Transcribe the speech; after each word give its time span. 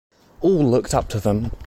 All 0.39 0.67
looked 0.67 0.95
up 0.95 1.09
to 1.09 1.19
them. 1.19 1.51